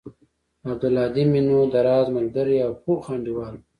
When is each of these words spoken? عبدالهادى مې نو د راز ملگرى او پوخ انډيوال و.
عبدالهادى 0.71 1.23
مې 1.31 1.41
نو 1.47 1.57
د 1.73 1.75
راز 1.87 2.07
ملگرى 2.17 2.57
او 2.65 2.71
پوخ 2.83 3.03
انډيوال 3.13 3.53
و. 3.57 3.61